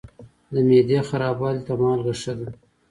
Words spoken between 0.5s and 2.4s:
د معدې خرابوالي ته مالګه ښه